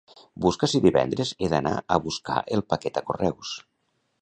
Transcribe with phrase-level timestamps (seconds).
[0.45, 3.53] Busca si divendres he d'anar a buscar el paquet a correus.